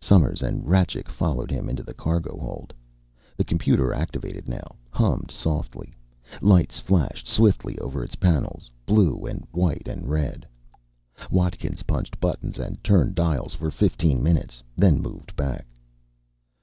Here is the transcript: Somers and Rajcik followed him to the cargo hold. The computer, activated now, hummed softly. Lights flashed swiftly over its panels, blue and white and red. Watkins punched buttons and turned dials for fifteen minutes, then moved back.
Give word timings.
Somers 0.00 0.40
and 0.42 0.64
Rajcik 0.64 1.10
followed 1.10 1.50
him 1.50 1.68
to 1.76 1.82
the 1.82 1.92
cargo 1.92 2.38
hold. 2.38 2.72
The 3.36 3.44
computer, 3.44 3.92
activated 3.92 4.48
now, 4.48 4.76
hummed 4.88 5.30
softly. 5.30 5.94
Lights 6.40 6.80
flashed 6.80 7.26
swiftly 7.28 7.76
over 7.80 8.02
its 8.02 8.14
panels, 8.16 8.70
blue 8.86 9.26
and 9.26 9.46
white 9.52 9.86
and 9.86 10.08
red. 10.08 10.48
Watkins 11.30 11.82
punched 11.82 12.18
buttons 12.18 12.58
and 12.58 12.82
turned 12.82 13.14
dials 13.16 13.52
for 13.52 13.70
fifteen 13.70 14.22
minutes, 14.22 14.62
then 14.74 15.02
moved 15.02 15.36
back. 15.36 15.66